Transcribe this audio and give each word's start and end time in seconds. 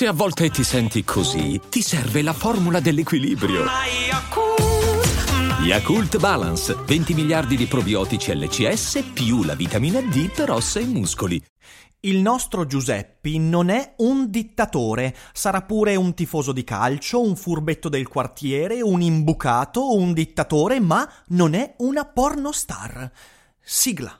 Se 0.00 0.06
a 0.06 0.12
volte 0.12 0.48
ti 0.48 0.64
senti 0.64 1.04
così, 1.04 1.60
ti 1.68 1.82
serve 1.82 2.22
la 2.22 2.32
formula 2.32 2.80
dell'equilibrio. 2.80 3.66
Yakult 5.62 6.16
Balance, 6.16 6.74
20 6.86 7.12
miliardi 7.12 7.54
di 7.54 7.66
probiotici 7.66 8.34
LCS 8.34 9.10
più 9.12 9.42
la 9.42 9.54
vitamina 9.54 10.00
D 10.00 10.32
per 10.32 10.52
ossa 10.52 10.80
e 10.80 10.86
muscoli. 10.86 11.44
Il 12.00 12.16
nostro 12.22 12.64
Giuseppi 12.64 13.38
non 13.38 13.68
è 13.68 13.92
un 13.98 14.30
dittatore, 14.30 15.14
sarà 15.34 15.60
pure 15.60 15.96
un 15.96 16.14
tifoso 16.14 16.52
di 16.52 16.64
calcio, 16.64 17.20
un 17.20 17.36
furbetto 17.36 17.90
del 17.90 18.08
quartiere, 18.08 18.80
un 18.80 19.02
imbucato, 19.02 19.94
un 19.94 20.14
dittatore, 20.14 20.80
ma 20.80 21.06
non 21.26 21.52
è 21.52 21.74
una 21.80 22.06
pornostar. 22.06 23.12
Sigla. 23.60 24.19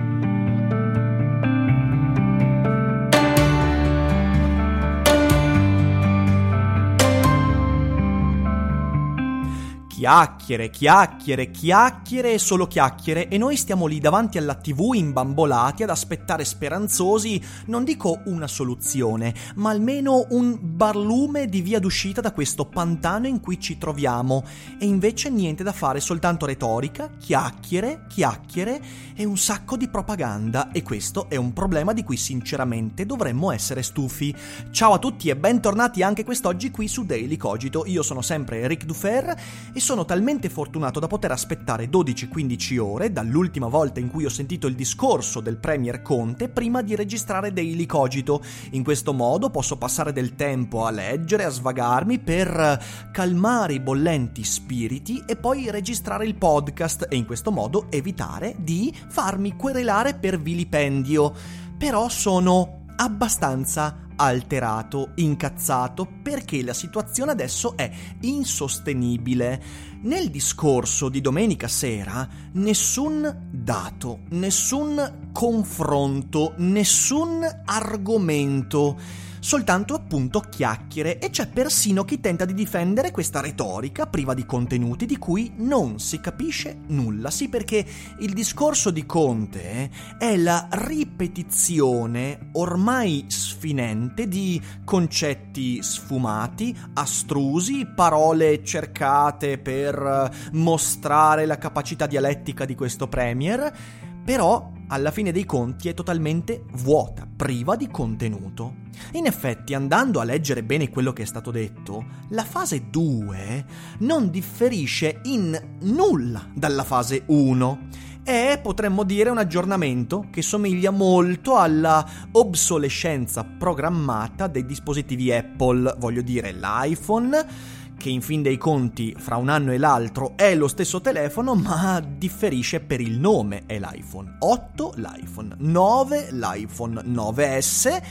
Chiacchiere, 10.01 10.71
chiacchiere, 10.71 11.51
chiacchiere 11.51 12.33
e 12.33 12.39
solo 12.39 12.65
chiacchiere. 12.65 13.27
E 13.27 13.37
noi 13.37 13.55
stiamo 13.55 13.85
lì 13.85 13.99
davanti 13.99 14.39
alla 14.39 14.55
tv 14.55 14.95
imbambolati 14.95 15.83
ad 15.83 15.91
aspettare 15.91 16.43
speranzosi, 16.43 17.39
non 17.67 17.83
dico 17.83 18.21
una 18.25 18.47
soluzione, 18.47 19.31
ma 19.57 19.69
almeno 19.69 20.25
un 20.29 20.57
barlume 20.59 21.45
di 21.45 21.61
via 21.61 21.77
d'uscita 21.77 22.19
da 22.19 22.31
questo 22.31 22.65
pantano 22.65 23.27
in 23.27 23.39
cui 23.41 23.59
ci 23.59 23.77
troviamo. 23.77 24.43
E 24.79 24.85
invece 24.87 25.29
niente 25.29 25.61
da 25.61 25.71
fare, 25.71 25.99
soltanto 25.99 26.47
retorica, 26.47 27.11
chiacchiere, 27.19 28.05
chiacchiere 28.09 28.81
e 29.13 29.23
un 29.23 29.37
sacco 29.37 29.77
di 29.77 29.87
propaganda. 29.87 30.71
E 30.71 30.81
questo 30.81 31.29
è 31.29 31.35
un 31.35 31.53
problema 31.53 31.93
di 31.93 32.03
cui 32.03 32.17
sinceramente 32.17 33.05
dovremmo 33.05 33.51
essere 33.51 33.83
stufi. 33.83 34.35
Ciao 34.71 34.93
a 34.93 34.97
tutti 34.97 35.29
e 35.29 35.35
bentornati 35.35 36.01
anche 36.01 36.23
quest'oggi 36.23 36.71
qui 36.71 36.87
su 36.87 37.05
Daily 37.05 37.37
Cogito, 37.37 37.85
io 37.85 38.01
sono 38.01 38.23
sempre 38.23 38.61
Eric 38.61 38.85
Dufer 38.85 39.35
e 39.71 39.79
sono 39.91 40.00
sono 40.01 40.05
talmente 40.05 40.49
fortunato 40.49 40.99
da 40.99 41.05
poter 41.05 41.31
aspettare 41.31 41.87
12-15 41.87 42.79
ore 42.79 43.11
dall'ultima 43.11 43.67
volta 43.67 43.99
in 43.99 44.09
cui 44.09 44.25
ho 44.25 44.29
sentito 44.29 44.65
il 44.65 44.73
discorso 44.73 45.41
del 45.41 45.57
Premier 45.57 46.01
Conte 46.01 46.49
prima 46.49 46.81
di 46.81 46.95
registrare 46.95 47.53
Daily 47.53 47.85
Cogito. 47.85 48.41
In 48.71 48.83
questo 48.83 49.13
modo 49.13 49.51
posso 49.51 49.77
passare 49.77 50.11
del 50.11 50.35
tempo 50.35 50.85
a 50.85 50.91
leggere, 50.91 51.43
a 51.43 51.49
svagarmi 51.49 52.17
per 52.17 52.83
calmare 53.11 53.73
i 53.73 53.79
bollenti 53.79 54.43
spiriti 54.43 55.23
e 55.27 55.35
poi 55.35 55.69
registrare 55.69 56.25
il 56.25 56.35
podcast 56.35 57.05
e 57.07 57.15
in 57.15 57.25
questo 57.25 57.51
modo 57.51 57.85
evitare 57.91 58.55
di 58.57 58.91
farmi 59.07 59.55
querelare 59.55 60.15
per 60.15 60.39
vilipendio. 60.39 61.31
Però 61.77 62.09
sono 62.09 62.85
abbastanza 62.95 64.07
alterato, 64.21 65.13
incazzato, 65.15 66.07
perché 66.21 66.63
la 66.63 66.73
situazione 66.73 67.31
adesso 67.31 67.75
è 67.75 67.89
insostenibile. 68.21 69.61
Nel 70.03 70.29
discorso 70.29 71.09
di 71.09 71.21
domenica 71.21 71.67
sera 71.67 72.27
nessun 72.53 73.49
dato, 73.51 74.19
nessun 74.29 75.29
confronto, 75.31 76.53
nessun 76.57 77.43
argomento 77.65 78.99
soltanto 79.41 79.95
appunto 79.95 80.39
chiacchiere 80.39 81.17
e 81.17 81.31
c'è 81.31 81.47
persino 81.47 82.05
chi 82.05 82.19
tenta 82.19 82.45
di 82.45 82.53
difendere 82.53 83.09
questa 83.09 83.41
retorica 83.41 84.05
priva 84.05 84.35
di 84.35 84.45
contenuti 84.45 85.07
di 85.07 85.17
cui 85.17 85.51
non 85.57 85.99
si 85.99 86.21
capisce 86.21 86.77
nulla. 86.87 87.31
Sì, 87.31 87.49
perché 87.49 87.83
il 88.19 88.33
discorso 88.33 88.91
di 88.91 89.05
Conte 89.05 89.89
è 90.19 90.37
la 90.37 90.67
ripetizione 90.69 92.49
ormai 92.53 93.25
sfinente 93.27 94.27
di 94.27 94.61
concetti 94.85 95.81
sfumati, 95.81 96.77
astrusi, 96.93 97.87
parole 97.87 98.63
cercate 98.63 99.57
per 99.57 100.29
mostrare 100.51 101.45
la 101.47 101.57
capacità 101.57 102.05
dialettica 102.05 102.65
di 102.65 102.75
questo 102.75 103.07
premier, 103.07 103.73
però 104.23 104.71
alla 104.87 105.11
fine 105.11 105.31
dei 105.31 105.45
conti 105.45 105.87
è 105.87 105.93
totalmente 105.93 106.65
vuota, 106.73 107.25
priva 107.33 107.75
di 107.75 107.87
contenuto. 107.87 108.75
In 109.13 109.25
effetti, 109.25 109.73
andando 109.73 110.19
a 110.19 110.25
leggere 110.25 110.63
bene 110.63 110.89
quello 110.89 111.13
che 111.13 111.23
è 111.23 111.25
stato 111.25 111.49
detto, 111.49 112.05
la 112.29 112.43
fase 112.43 112.89
2 112.89 113.65
non 113.99 114.29
differisce 114.29 115.21
in 115.23 115.59
nulla 115.81 116.45
dalla 116.53 116.83
fase 116.83 117.23
1 117.25 117.87
è, 118.23 118.59
potremmo 118.61 119.03
dire, 119.03 119.29
un 119.29 119.39
aggiornamento 119.39 120.27
che 120.29 120.41
somiglia 120.41 120.91
molto 120.91 121.57
alla 121.57 122.05
obsolescenza 122.33 123.43
programmata 123.43 124.47
dei 124.47 124.65
dispositivi 124.65 125.31
Apple, 125.31 125.95
voglio 125.97 126.21
dire 126.21 126.53
l'iPhone 126.53 127.79
che 128.01 128.09
in 128.09 128.21
fin 128.21 128.41
dei 128.41 128.57
conti 128.57 129.15
fra 129.15 129.35
un 129.35 129.47
anno 129.47 129.71
e 129.71 129.77
l'altro 129.77 130.33
è 130.35 130.55
lo 130.55 130.67
stesso 130.67 131.01
telefono, 131.01 131.53
ma 131.53 132.03
differisce 132.03 132.79
per 132.79 132.99
il 132.99 133.19
nome, 133.19 133.63
è 133.67 133.77
l'iPhone 133.77 134.37
8, 134.39 134.93
l'iPhone 134.95 135.55
9, 135.57 136.29
l'iPhone 136.31 137.01
9S 137.03 138.01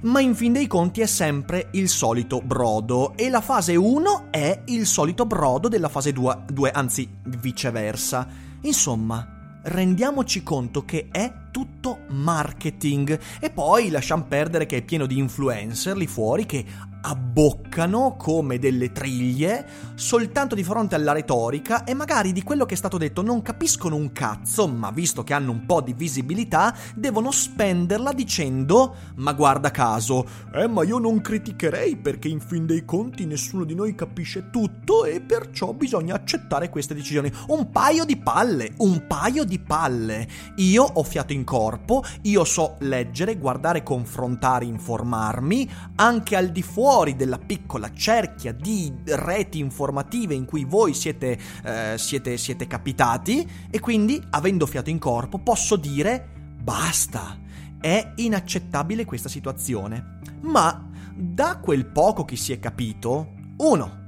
ma 0.00 0.20
in 0.20 0.34
fin 0.34 0.52
dei 0.52 0.66
conti 0.68 1.00
è 1.00 1.06
sempre 1.06 1.68
il 1.72 1.88
solito 1.88 2.40
brodo. 2.40 3.16
E 3.16 3.30
la 3.30 3.40
fase 3.40 3.74
1 3.74 4.26
è 4.30 4.62
il 4.66 4.86
solito 4.86 5.26
brodo 5.26 5.68
della 5.68 5.88
fase 5.88 6.12
2, 6.12 6.44
2 6.52 6.70
anzi 6.70 7.08
viceversa. 7.24 8.26
Insomma, 8.62 9.60
rendiamoci 9.64 10.42
conto 10.44 10.84
che 10.84 11.08
è 11.10 11.32
tutto 11.50 12.00
marketing. 12.10 13.18
E 13.40 13.50
poi 13.50 13.90
lasciamo 13.90 14.24
perdere 14.24 14.66
che 14.66 14.76
è 14.76 14.82
pieno 14.82 15.06
di 15.06 15.18
influencer 15.18 15.96
lì 15.96 16.06
fuori 16.06 16.46
che 16.46 16.64
abboccano 17.08 18.16
come 18.18 18.58
delle 18.58 18.92
triglie 18.92 19.66
soltanto 19.94 20.54
di 20.54 20.62
fronte 20.62 20.94
alla 20.94 21.12
retorica 21.12 21.84
e 21.84 21.94
magari 21.94 22.32
di 22.32 22.42
quello 22.42 22.66
che 22.66 22.74
è 22.74 22.76
stato 22.76 22.98
detto 22.98 23.22
non 23.22 23.40
capiscono 23.40 23.96
un 23.96 24.12
cazzo, 24.12 24.68
ma 24.68 24.90
visto 24.90 25.24
che 25.24 25.32
hanno 25.32 25.50
un 25.50 25.64
po' 25.64 25.80
di 25.80 25.94
visibilità, 25.94 26.74
devono 26.94 27.30
spenderla 27.30 28.12
dicendo 28.12 28.94
"Ma 29.16 29.32
guarda 29.32 29.70
caso, 29.70 30.26
eh 30.52 30.68
ma 30.68 30.84
io 30.84 30.98
non 30.98 31.22
criticherei 31.22 31.96
perché 31.96 32.28
in 32.28 32.40
fin 32.40 32.66
dei 32.66 32.84
conti 32.84 33.24
nessuno 33.24 33.64
di 33.64 33.74
noi 33.74 33.94
capisce 33.94 34.50
tutto 34.50 35.06
e 35.06 35.20
perciò 35.22 35.72
bisogna 35.72 36.14
accettare 36.14 36.68
queste 36.68 36.94
decisioni". 36.94 37.32
Un 37.48 37.70
paio 37.70 38.04
di 38.04 38.18
palle, 38.18 38.74
un 38.78 39.06
paio 39.06 39.44
di 39.44 39.58
palle. 39.58 40.28
Io 40.56 40.82
ho 40.84 41.02
fiato 41.02 41.32
in 41.32 41.44
corpo, 41.44 42.04
io 42.22 42.44
so 42.44 42.76
leggere, 42.80 43.38
guardare, 43.38 43.82
confrontare, 43.82 44.66
informarmi 44.66 45.68
anche 45.96 46.36
al 46.36 46.50
di 46.50 46.62
fuori 46.62 46.97
fuori 46.98 47.14
della 47.14 47.38
piccola 47.38 47.92
cerchia 47.92 48.50
di 48.50 48.92
reti 49.04 49.60
informative 49.60 50.34
in 50.34 50.44
cui 50.44 50.64
voi 50.64 50.94
siete, 50.94 51.38
eh, 51.62 51.94
siete, 51.96 52.36
siete 52.36 52.66
capitati 52.66 53.48
e 53.70 53.78
quindi, 53.78 54.20
avendo 54.30 54.66
fiato 54.66 54.90
in 54.90 54.98
corpo, 54.98 55.38
posso 55.38 55.76
dire 55.76 56.28
basta. 56.60 57.38
È 57.80 58.14
inaccettabile 58.16 59.04
questa 59.04 59.28
situazione. 59.28 60.18
Ma 60.40 60.90
da 61.14 61.58
quel 61.58 61.86
poco 61.86 62.24
che 62.24 62.34
si 62.34 62.52
è 62.52 62.58
capito, 62.58 63.34
uno, 63.58 64.06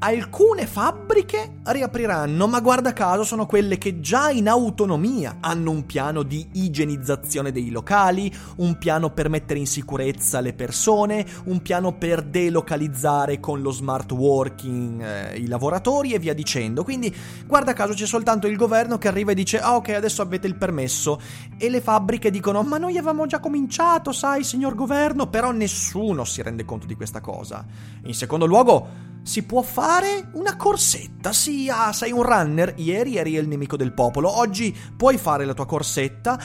Alcune 0.00 0.66
fabbriche 0.66 1.56
riapriranno, 1.64 2.46
ma 2.46 2.60
guarda 2.60 2.92
caso 2.92 3.24
sono 3.24 3.46
quelle 3.46 3.78
che 3.78 4.00
già 4.00 4.30
in 4.30 4.48
autonomia 4.48 5.38
hanno 5.40 5.70
un 5.72 5.86
piano 5.86 6.22
di 6.22 6.46
igienizzazione 6.52 7.50
dei 7.50 7.70
locali, 7.70 8.32
un 8.56 8.78
piano 8.78 9.10
per 9.10 9.28
mettere 9.28 9.58
in 9.58 9.66
sicurezza 9.66 10.40
le 10.40 10.52
persone, 10.52 11.26
un 11.44 11.60
piano 11.62 11.94
per 11.94 12.22
delocalizzare 12.22 13.40
con 13.40 13.60
lo 13.60 13.70
smart 13.70 14.12
working 14.12 15.02
eh, 15.02 15.36
i 15.36 15.46
lavoratori 15.48 16.12
e 16.12 16.18
via 16.18 16.34
dicendo. 16.34 16.84
Quindi 16.84 17.14
guarda 17.46 17.72
caso 17.72 17.92
c'è 17.92 18.06
soltanto 18.06 18.46
il 18.46 18.56
governo 18.56 18.98
che 18.98 19.08
arriva 19.08 19.32
e 19.32 19.34
dice 19.34 19.58
ah 19.60 19.74
ok 19.76 19.88
adesso 19.90 20.22
avete 20.22 20.46
il 20.46 20.56
permesso 20.56 21.20
e 21.56 21.68
le 21.68 21.80
fabbriche 21.80 22.30
dicono 22.30 22.62
ma 22.62 22.78
noi 22.78 22.96
avevamo 22.96 23.26
già 23.26 23.40
cominciato, 23.40 24.12
sai 24.12 24.44
signor 24.44 24.74
governo, 24.74 25.28
però 25.28 25.50
nessuno 25.50 26.24
si 26.24 26.40
rende 26.42 26.64
conto 26.64 26.86
di 26.86 26.94
questa 26.94 27.20
cosa. 27.20 27.64
In 28.04 28.14
secondo 28.14 28.46
luogo 28.46 29.06
si 29.22 29.42
può 29.44 29.62
fare 29.62 30.30
una 30.34 30.56
corsetta. 30.56 31.32
Sì, 31.32 31.68
ah, 31.70 31.92
sei 31.92 32.12
un 32.12 32.22
runner. 32.22 32.74
Ieri 32.76 33.16
eri 33.16 33.34
il 33.34 33.48
nemico 33.48 33.76
del 33.76 33.92
popolo. 33.92 34.38
Oggi 34.38 34.74
puoi 34.96 35.18
fare 35.18 35.44
la 35.44 35.54
tua 35.54 35.66
corsetta 35.66 36.38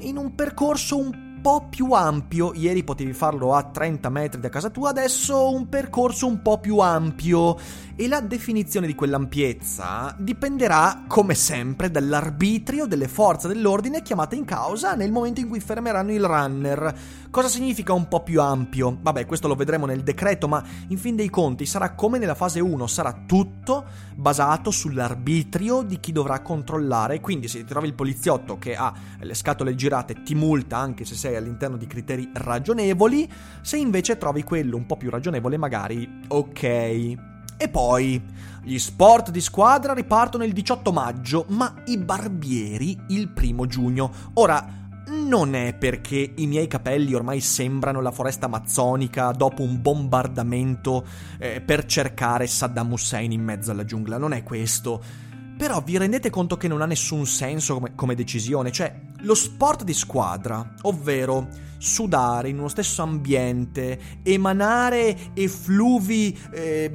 in 0.00 0.16
un 0.16 0.34
percorso 0.34 0.96
un 0.98 1.28
po' 1.40 1.66
più 1.68 1.92
ampio. 1.92 2.52
Ieri 2.54 2.84
potevi 2.84 3.12
farlo 3.12 3.54
a 3.54 3.64
30 3.64 4.08
metri 4.10 4.40
da 4.40 4.48
casa 4.48 4.70
tua, 4.70 4.90
adesso 4.90 5.50
un 5.50 5.68
percorso 5.68 6.26
un 6.26 6.42
po' 6.42 6.58
più 6.58 6.78
ampio. 6.78 7.56
E 8.00 8.08
la 8.08 8.20
definizione 8.20 8.86
di 8.86 8.94
quell'ampiezza 8.94 10.16
dipenderà, 10.18 11.04
come 11.06 11.34
sempre, 11.34 11.90
dall'arbitrio 11.90 12.86
delle 12.86 13.08
forze 13.08 13.46
dell'ordine 13.46 14.00
chiamate 14.00 14.36
in 14.36 14.46
causa 14.46 14.94
nel 14.94 15.12
momento 15.12 15.40
in 15.40 15.48
cui 15.48 15.60
fermeranno 15.60 16.10
il 16.10 16.24
runner. 16.24 16.94
Cosa 17.28 17.48
significa 17.48 17.92
un 17.92 18.08
po' 18.08 18.22
più 18.22 18.40
ampio? 18.40 18.96
Vabbè, 19.02 19.26
questo 19.26 19.48
lo 19.48 19.54
vedremo 19.54 19.84
nel 19.84 20.02
decreto, 20.02 20.48
ma 20.48 20.64
in 20.88 20.96
fin 20.96 21.14
dei 21.14 21.28
conti 21.28 21.66
sarà 21.66 21.92
come 21.92 22.16
nella 22.16 22.34
fase 22.34 22.60
1, 22.60 22.86
sarà 22.86 23.24
tutto 23.26 23.84
basato 24.16 24.70
sull'arbitrio 24.70 25.82
di 25.82 26.00
chi 26.00 26.12
dovrà 26.12 26.40
controllare. 26.40 27.20
Quindi 27.20 27.48
se 27.48 27.58
ti 27.58 27.66
trovi 27.66 27.88
il 27.88 27.94
poliziotto 27.94 28.56
che 28.56 28.76
ha 28.76 28.94
le 29.18 29.34
scatole 29.34 29.74
girate 29.74 30.22
ti 30.22 30.34
multa 30.34 30.78
anche 30.78 31.04
se 31.04 31.16
sei 31.16 31.36
all'interno 31.36 31.76
di 31.76 31.86
criteri 31.86 32.30
ragionevoli, 32.32 33.30
se 33.60 33.76
invece 33.76 34.16
trovi 34.16 34.42
quello 34.42 34.78
un 34.78 34.86
po' 34.86 34.96
più 34.96 35.10
ragionevole 35.10 35.58
magari 35.58 36.08
ok. 36.28 37.29
E 37.62 37.68
poi 37.68 38.18
gli 38.62 38.78
sport 38.78 39.30
di 39.30 39.42
squadra 39.42 39.92
ripartono 39.92 40.44
il 40.44 40.54
18 40.54 40.92
maggio, 40.92 41.44
ma 41.48 41.74
i 41.88 41.98
barbieri 41.98 42.98
il 43.08 43.28
primo 43.28 43.66
giugno. 43.66 44.10
Ora, 44.34 44.66
non 45.08 45.54
è 45.54 45.74
perché 45.74 46.32
i 46.36 46.46
miei 46.46 46.68
capelli 46.68 47.12
ormai 47.12 47.40
sembrano 47.40 48.00
la 48.00 48.12
foresta 48.12 48.46
amazzonica 48.46 49.30
dopo 49.32 49.62
un 49.62 49.78
bombardamento 49.82 51.04
eh, 51.38 51.60
per 51.60 51.84
cercare 51.84 52.46
Saddam 52.46 52.92
Hussein 52.92 53.30
in 53.30 53.44
mezzo 53.44 53.72
alla 53.72 53.84
giungla, 53.84 54.16
non 54.16 54.32
è 54.32 54.42
questo. 54.42 55.28
Però 55.60 55.82
vi 55.82 55.98
rendete 55.98 56.30
conto 56.30 56.56
che 56.56 56.68
non 56.68 56.80
ha 56.80 56.86
nessun 56.86 57.26
senso 57.26 57.74
come, 57.74 57.94
come 57.94 58.14
decisione, 58.14 58.72
cioè 58.72 58.98
lo 59.18 59.34
sport 59.34 59.84
di 59.84 59.92
squadra, 59.92 60.76
ovvero 60.84 61.48
sudare 61.76 62.48
in 62.48 62.58
uno 62.58 62.68
stesso 62.68 63.02
ambiente, 63.02 64.00
emanare 64.22 65.34
effluvi 65.34 66.34
eh, 66.50 66.90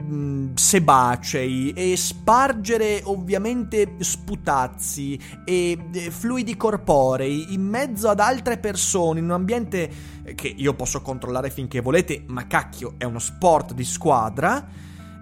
sebacei 0.55 1.73
e 1.73 1.95
spargere 1.95 3.01
ovviamente 3.03 3.97
sputazzi 3.99 5.19
e 5.45 5.77
eh, 5.93 6.09
fluidi 6.09 6.57
corporei 6.57 7.53
in 7.53 7.61
mezzo 7.61 8.09
ad 8.09 8.19
altre 8.19 8.57
persone 8.57 9.19
in 9.19 9.25
un 9.25 9.31
ambiente 9.31 9.91
che 10.33 10.47
io 10.47 10.73
posso 10.73 11.03
controllare 11.03 11.51
finché 11.51 11.81
volete, 11.81 12.23
ma 12.29 12.47
cacchio, 12.47 12.95
è 12.97 13.03
uno 13.03 13.19
sport 13.19 13.75
di 13.75 13.83
squadra, 13.83 14.67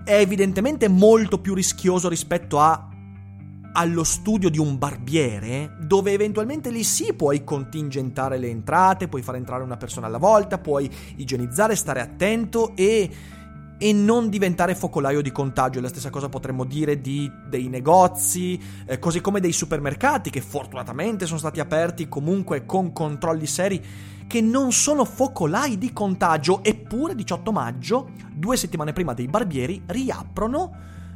è 0.06 0.14
evidentemente 0.16 0.88
molto 0.88 1.40
più 1.40 1.54
rischioso 1.54 2.08
rispetto 2.08 2.62
a 2.62 2.88
allo 3.74 4.04
studio 4.04 4.50
di 4.50 4.60
un 4.60 4.78
barbiere, 4.78 5.76
dove 5.80 6.12
eventualmente 6.12 6.70
lì 6.70 6.84
sì 6.84 7.14
puoi 7.14 7.44
contingentare 7.44 8.38
le 8.38 8.50
entrate, 8.50 9.08
puoi 9.08 9.22
far 9.22 9.36
entrare 9.36 9.64
una 9.64 9.78
persona 9.78 10.08
alla 10.08 10.18
volta, 10.20 10.60
puoi 10.60 10.90
igienizzare, 11.16 11.76
stare 11.76 12.00
attento 12.00 12.76
e, 12.76 13.10
e 13.78 13.94
non 13.94 14.30
diventare 14.30 14.76
focolaio 14.76 15.22
di 15.22 15.32
contagio. 15.32 15.82
La 15.82 15.88
stessa 15.88 16.12
cosa 16.12 16.30
potremmo 16.30 16.66
dire 16.66 17.02
di, 17.02 17.30
dei 17.50 17.68
negozi, 17.68 18.62
eh, 18.86 19.00
così 19.00 19.22
come 19.22 19.40
dei 19.40 19.54
supermercati 19.54 20.30
che 20.30 20.42
fortunatamente 20.42 21.26
sono 21.26 21.40
stati 21.40 21.60
aperti 21.60 22.08
comunque 22.08 22.66
con 22.66 22.94
controlli 22.94 23.48
seri 23.48 23.84
che 24.28 24.40
non 24.40 24.72
sono 24.72 25.04
focolai 25.04 25.78
di 25.78 25.92
contagio, 25.92 26.64
eppure 26.64 27.16
18 27.16 27.52
maggio, 27.52 28.10
due 28.34 28.56
settimane 28.56 28.94
prima 28.94 29.14
dei 29.14 29.28
barbieri, 29.28 29.82
riaprono 29.88 30.72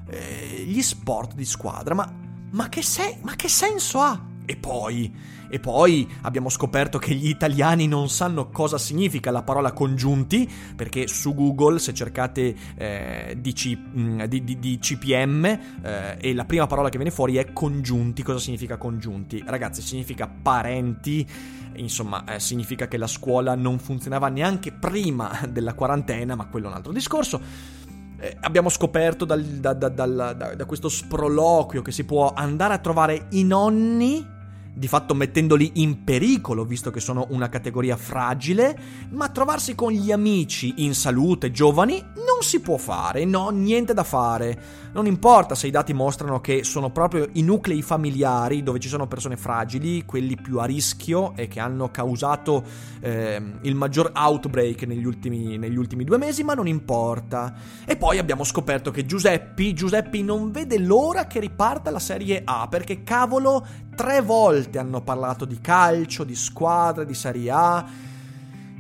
eh, 0.10 0.64
gli 0.66 0.82
sport 0.82 1.34
di 1.34 1.46
squadra. 1.46 1.96
Ma 1.96 2.26
ma 2.52 2.70
che, 2.70 2.82
se- 2.82 3.18
ma 3.22 3.36
che 3.36 3.50
senso 3.50 4.00
ha? 4.00 4.20
E 4.46 4.56
poi, 4.56 5.14
e 5.50 5.60
poi 5.60 6.10
abbiamo 6.22 6.48
scoperto 6.48 6.98
che 6.98 7.14
gli 7.14 7.28
italiani 7.28 7.86
non 7.86 8.10
sanno 8.10 8.50
cosa 8.50 8.78
significa 8.78 9.30
la 9.30 9.44
parola 9.44 9.74
congiunti, 9.74 10.50
perché 10.74 11.08
su 11.08 11.34
Google 11.34 11.80
se 11.80 11.94
cercate 11.94 12.56
eh, 12.78 13.38
DC, 13.38 13.78
mm, 13.78 14.24
di, 14.24 14.44
di, 14.46 14.60
di, 14.60 14.80
CPM 14.80 15.46
eh, 15.46 16.18
e 16.20 16.34
la 16.34 16.46
prima 16.46 16.66
parola 16.66 16.88
che 16.88 16.96
viene 16.96 17.12
fuori 17.12 17.36
è 17.36 17.52
congiunti. 17.52 18.24
Cosa 18.24 18.40
significa 18.40 18.78
congiunti? 18.78 19.44
Ragazzi, 19.46 19.82
significa 19.82 20.28
parenti, 20.28 21.28
insomma, 21.76 22.24
eh, 22.24 22.40
significa 22.40 22.88
che 22.88 22.96
la 22.96 23.08
scuola 23.08 23.56
non 23.56 23.80
funzionava 23.80 24.30
neanche 24.30 24.72
prima 24.72 25.42
della 25.50 25.74
quarantena, 25.74 26.36
ma 26.36 26.46
quello 26.46 26.68
è 26.68 26.70
un 26.70 26.76
altro 26.76 26.94
discorso 26.94 27.76
eh, 28.20 28.38
abbiamo 28.42 28.70
scoperto 28.70 29.26
dal, 29.26 29.44
da, 29.44 29.74
da, 29.74 29.90
da, 29.90 30.34
da 30.34 30.66
questo 30.66 30.90
sproloquio 30.90 31.82
che 31.82 31.92
si 31.92 32.04
può 32.04 32.34
andare 32.34 32.74
a 32.74 32.80
trovare 32.80 33.28
i 33.32 33.44
nonni 33.44 34.36
di 34.78 34.88
fatto 34.88 35.16
mettendoli 35.16 35.72
in 35.76 36.04
pericolo, 36.04 36.64
visto 36.64 36.92
che 36.92 37.00
sono 37.00 37.26
una 37.30 37.50
categoria 37.50 37.98
fragile, 37.98 38.78
ma 39.10 39.30
trovarsi 39.30 39.74
con 39.74 39.92
gli 39.92 40.12
amici 40.12 40.76
in 40.78 40.94
salute, 40.94 41.50
giovani, 41.50 42.04
non 42.38 42.46
si 42.46 42.60
può 42.60 42.78
fare, 42.78 43.26
no, 43.26 43.50
niente 43.50 43.96
da 43.96 44.04
fare. 44.04 44.86
Non 44.94 45.08
importa 45.08 45.56
se 45.56 45.66
i 45.66 45.72
dati 45.72 45.92
mostrano 45.92 46.40
che 46.40 46.64
sono 46.64 46.92
proprio 46.92 47.28
i 47.34 47.42
nuclei 47.42 47.82
familiari 47.82 48.62
dove 48.62 48.80
ci 48.80 48.88
sono 48.88 49.08
persone 49.08 49.38
fragili, 49.38 50.06
quelli 50.06 50.36
più 50.36 50.60
a 50.60 50.66
rischio 50.66 51.34
e 51.36 51.48
che 51.48 51.60
hanno 51.60 51.90
causato 51.90 52.64
eh, 53.00 53.42
il 53.62 53.74
maggior 53.74 54.12
outbreak 54.14 54.84
negli 54.84 55.06
ultimi, 55.06 55.58
negli 55.58 55.78
ultimi 55.78 56.04
due 56.04 56.20
mesi, 56.20 56.44
ma 56.44 56.54
non 56.54 56.68
importa. 56.68 57.56
E 57.86 57.98
poi 57.98 58.20
abbiamo 58.20 58.44
scoperto 58.44 58.92
che 58.92 59.08
Giuseppi, 59.08 59.74
Giuseppi 59.74 60.22
non 60.22 60.52
vede 60.52 60.78
l'ora 60.78 61.26
che 61.26 61.40
riparta 61.40 61.90
la 61.90 62.00
Serie 62.00 62.44
A, 62.46 62.68
perché 62.70 63.02
cavolo 63.04 63.66
Tre 63.98 64.22
volte 64.22 64.78
hanno 64.78 65.02
parlato 65.02 65.44
di 65.44 65.60
calcio, 65.60 66.24
di 66.24 66.36
squadre, 66.36 67.04
di 67.04 67.16
Serie 67.16 67.50
A. 67.50 67.84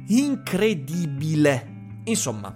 Incredibile. 0.09 2.01
Insomma, 2.03 2.53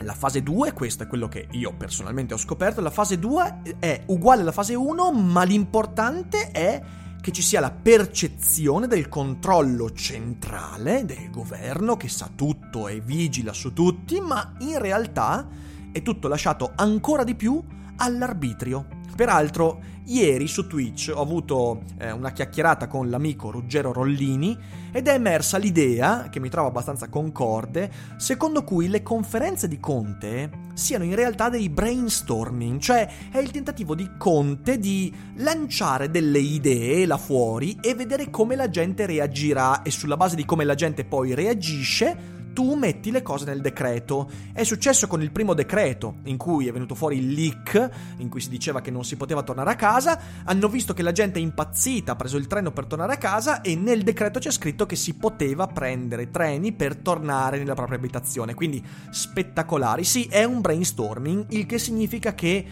la 0.00 0.14
fase 0.14 0.42
2, 0.42 0.72
questo 0.72 1.04
è 1.04 1.06
quello 1.06 1.28
che 1.28 1.48
io 1.52 1.74
personalmente 1.76 2.34
ho 2.34 2.38
scoperto, 2.38 2.80
la 2.80 2.90
fase 2.90 3.18
2 3.18 3.78
è 3.78 4.02
uguale 4.06 4.42
alla 4.42 4.52
fase 4.52 4.74
1, 4.74 5.12
ma 5.12 5.42
l'importante 5.44 6.50
è 6.50 6.82
che 7.20 7.32
ci 7.32 7.42
sia 7.42 7.60
la 7.60 7.72
percezione 7.72 8.86
del 8.86 9.08
controllo 9.08 9.92
centrale 9.92 11.04
del 11.04 11.30
governo 11.30 11.96
che 11.96 12.08
sa 12.08 12.30
tutto 12.34 12.88
e 12.88 13.00
vigila 13.00 13.52
su 13.52 13.72
tutti, 13.72 14.20
ma 14.20 14.52
in 14.60 14.78
realtà 14.78 15.48
è 15.90 16.02
tutto 16.02 16.28
lasciato 16.28 16.72
ancora 16.76 17.24
di 17.24 17.34
più 17.34 17.60
all'arbitrio. 17.96 18.86
Peraltro, 19.16 19.80
ieri 20.06 20.46
su 20.46 20.66
Twitch 20.66 21.12
ho 21.14 21.20
avuto 21.20 21.82
eh, 21.98 22.10
una 22.10 22.32
chiacchierata 22.32 22.86
con 22.86 23.10
l'amico 23.10 23.50
Ruggero 23.50 23.92
Rollini 23.92 24.56
ed 24.92 25.08
è 25.08 25.14
emersa 25.14 25.58
l'idea, 25.58 26.28
che 26.30 26.40
mi 26.40 26.48
trovo 26.48 26.68
abbastanza 26.68 27.08
concorde, 27.08 27.90
secondo 28.16 28.64
cui 28.64 28.88
le 28.88 29.02
conferenze 29.02 29.68
di 29.68 29.78
Conte 29.78 30.64
siano 30.74 31.04
in 31.04 31.14
realtà 31.14 31.48
dei 31.48 31.68
brainstorming, 31.68 32.78
cioè 32.80 33.08
è 33.30 33.38
il 33.38 33.50
tentativo 33.50 33.94
di 33.94 34.10
Conte 34.16 34.78
di 34.78 35.12
lanciare 35.36 36.10
delle 36.10 36.38
idee 36.38 37.06
là 37.06 37.18
fuori 37.18 37.76
e 37.80 37.94
vedere 37.94 38.30
come 38.30 38.56
la 38.56 38.68
gente 38.68 39.06
reagirà 39.06 39.82
e 39.82 39.90
sulla 39.90 40.16
base 40.16 40.36
di 40.36 40.44
come 40.44 40.64
la 40.64 40.74
gente 40.74 41.04
poi 41.04 41.34
reagisce 41.34 42.34
tu 42.56 42.72
metti 42.72 43.10
le 43.10 43.20
cose 43.20 43.44
nel 43.44 43.60
decreto. 43.60 44.30
È 44.50 44.64
successo 44.64 45.06
con 45.06 45.20
il 45.20 45.30
primo 45.30 45.52
decreto, 45.52 46.20
in 46.22 46.38
cui 46.38 46.66
è 46.66 46.72
venuto 46.72 46.94
fuori 46.94 47.18
il 47.18 47.34
leak, 47.34 47.90
in 48.16 48.30
cui 48.30 48.40
si 48.40 48.48
diceva 48.48 48.80
che 48.80 48.90
non 48.90 49.04
si 49.04 49.16
poteva 49.16 49.42
tornare 49.42 49.72
a 49.72 49.76
casa, 49.76 50.18
hanno 50.42 50.66
visto 50.68 50.94
che 50.94 51.02
la 51.02 51.12
gente 51.12 51.38
è 51.38 51.42
impazzita, 51.42 52.12
ha 52.12 52.16
preso 52.16 52.38
il 52.38 52.46
treno 52.46 52.72
per 52.72 52.86
tornare 52.86 53.12
a 53.12 53.18
casa 53.18 53.60
e 53.60 53.76
nel 53.76 54.02
decreto 54.02 54.38
c'è 54.38 54.50
scritto 54.50 54.86
che 54.86 54.96
si 54.96 55.16
poteva 55.16 55.66
prendere 55.66 56.30
treni 56.30 56.72
per 56.72 56.96
tornare 56.96 57.58
nella 57.58 57.74
propria 57.74 57.98
abitazione. 57.98 58.54
Quindi 58.54 58.82
spettacolari. 59.10 60.02
Sì, 60.02 60.24
è 60.24 60.44
un 60.44 60.62
brainstorming, 60.62 61.48
il 61.50 61.66
che 61.66 61.78
significa 61.78 62.34
che 62.34 62.64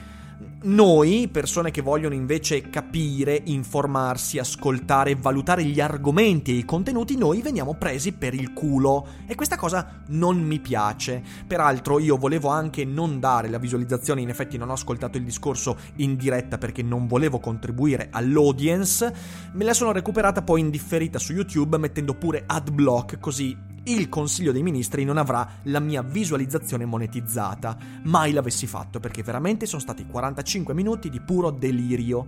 noi, 0.65 1.29
persone 1.31 1.71
che 1.71 1.83
vogliono 1.83 2.15
invece 2.15 2.71
capire, 2.71 3.41
informarsi, 3.45 4.39
ascoltare, 4.39 5.15
valutare 5.15 5.65
gli 5.65 5.81
argomenti 5.81 6.53
e 6.53 6.57
i 6.57 6.65
contenuti, 6.65 7.17
noi 7.17 7.43
veniamo 7.43 7.75
presi 7.75 8.13
per 8.13 8.35
il 8.35 8.53
culo. 8.53 9.07
E 9.27 9.35
questa 9.35 9.57
cosa 9.57 10.03
non 10.09 10.41
mi 10.41 10.61
piace. 10.61 11.23
Peraltro 11.47 11.99
io 11.99 12.17
volevo 12.17 12.49
anche 12.49 12.85
non 12.85 13.21
dare 13.21 13.49
la 13.49 13.59
visualizzazione, 13.59 14.23
in 14.23 14.31
effetti 14.31 14.57
non 14.57 14.71
ho 14.71 14.75
ascoltato 14.75 15.19
il 15.19 15.25
discorso 15.25 15.77
in 15.97 16.17
diretta 16.17 16.57
perché 16.57 16.83
non 16.83 17.07
volevo 17.07 17.41
contribuire 17.41 18.09
all'audience, 18.11 19.15
me 19.53 19.65
la 19.65 19.75
sono 19.75 19.93
recuperata 19.93 20.43
poi 20.43 20.61
in 20.61 20.71
differita 20.71 21.19
su 21.19 21.33
YouTube 21.33 21.77
mettendo 21.77 22.15
pure 22.15 22.45
ad 22.47 22.71
block 22.71 23.19
così 23.19 23.64
il 23.87 24.09
Consiglio 24.09 24.53
dei 24.53 24.63
Ministri 24.63 25.05
non 25.05 25.19
avrà 25.19 25.47
la 25.65 25.81
mia 25.81 26.03
visualizzazione 26.03 26.87
monetizzata. 26.87 27.77
Mai 28.05 28.33
l'avessi 28.33 28.67
fatto 28.67 28.99
perché 28.99 29.23
veramente 29.23 29.67
sono 29.67 29.83
stati 29.83 30.07
45 30.07 30.73
minuti 30.73 31.11
di 31.11 31.21
puro 31.21 31.51
delirio. 31.51 32.27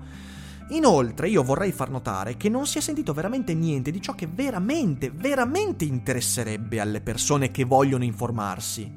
Inoltre 0.70 1.28
io 1.28 1.42
vorrei 1.42 1.72
far 1.72 1.90
notare 1.90 2.36
che 2.36 2.48
non 2.48 2.66
si 2.66 2.78
è 2.78 2.80
sentito 2.80 3.14
veramente 3.14 3.54
niente 3.54 3.90
di 3.90 4.02
ciò 4.02 4.14
che 4.14 4.26
veramente, 4.26 5.10
veramente 5.10 5.84
interesserebbe 5.84 6.80
alle 6.80 7.00
persone 7.00 7.50
che 7.50 7.64
vogliono 7.64 8.04
informarsi. 8.04 8.90